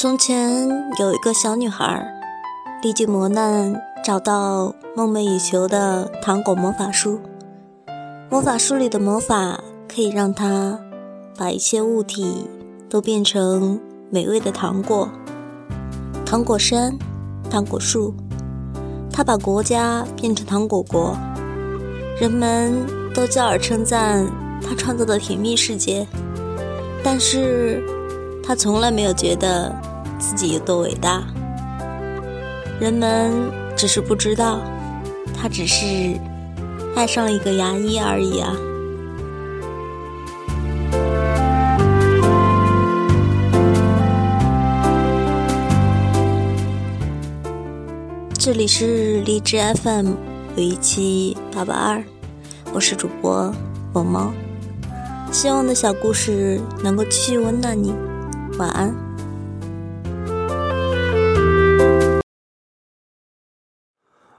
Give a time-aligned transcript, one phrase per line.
[0.00, 0.68] 从前
[1.00, 2.06] 有一个小女孩，
[2.84, 3.74] 历尽磨难
[4.04, 7.18] 找到梦寐以求的糖果魔法书。
[8.30, 9.58] 魔法书里的魔法
[9.92, 10.78] 可以让她
[11.36, 12.48] 把一切物体
[12.88, 15.08] 都变成美味的糖果。
[16.24, 16.96] 糖果山，
[17.50, 18.14] 糖果树，
[19.10, 21.16] 她把国家变成糖果国，
[22.20, 24.24] 人们都叫耳称赞
[24.62, 26.06] 她创造的甜蜜世界。
[27.02, 27.82] 但是，
[28.44, 29.74] 她从来没有觉得。
[30.18, 31.22] 自己有多伟大，
[32.80, 33.32] 人们
[33.76, 34.60] 只是不知道，
[35.34, 36.18] 他只是
[36.94, 38.56] 爱上了一个牙医而已啊。
[48.38, 50.12] 这里是荔枝 FM
[50.56, 52.02] 有一期八八二，
[52.72, 53.52] 我是主播
[53.92, 54.32] 萌萌，
[55.30, 57.94] 希望的小故事能够继续温暖你，
[58.58, 59.07] 晚安。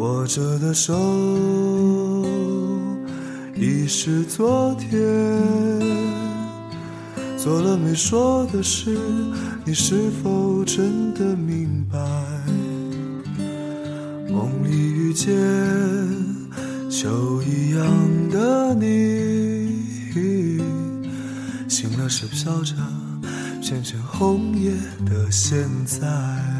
[0.00, 0.94] 握着的手
[3.54, 4.98] 已是昨天，
[7.36, 8.98] 做了没说的事，
[9.62, 11.98] 你是否真的明白？
[14.30, 15.36] 梦里遇见
[16.90, 17.86] 秋一样
[18.30, 20.62] 的你，
[21.68, 22.74] 醒了是飘着
[23.60, 24.72] 片片红叶
[25.04, 26.59] 的现在。